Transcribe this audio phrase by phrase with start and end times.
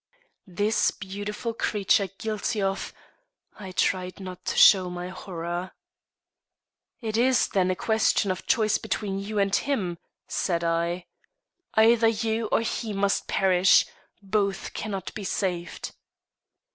[0.47, 2.91] This beautiful creature guilty of
[3.59, 5.73] I tried not to show my horror.
[7.01, 11.05] "It is, then, a question of choice between you and him?" said I.
[11.75, 13.85] "Either you or he must perish.
[14.23, 15.91] Both cannot be saved."